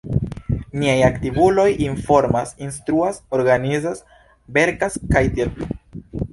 Niaj 0.83 0.95
aktivuloj 1.07 1.65
informas, 1.89 2.55
instruas, 2.69 3.21
organizas, 3.41 4.03
verkas, 4.59 5.01
kaj 5.15 5.25
tiel 5.37 5.57
plu. 5.61 5.73